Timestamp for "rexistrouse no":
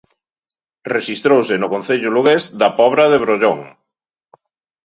0.95-1.71